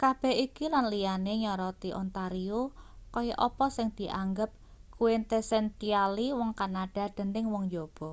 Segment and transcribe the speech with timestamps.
[0.00, 2.62] kabeh iki lan liyane nyoroti ontario
[3.14, 4.50] kaya apa sing dianggep
[4.96, 8.10] quintessentially wong kanada dening wong njaba